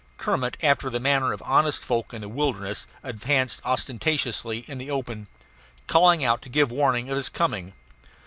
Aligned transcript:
Kermit, 0.17 0.57
after 0.63 0.89
the 0.89 0.99
manner 0.99 1.31
of 1.31 1.43
honest 1.45 1.77
folk 1.85 2.11
in 2.11 2.21
the 2.21 2.27
wilderness, 2.27 2.87
advanced 3.03 3.61
ostentatiously 3.63 4.65
in 4.67 4.79
the 4.79 4.89
open, 4.89 5.27
calling 5.85 6.23
out 6.23 6.41
to 6.41 6.49
give 6.49 6.71
warning 6.71 7.07
of 7.11 7.15
his 7.17 7.29
coming. 7.29 7.73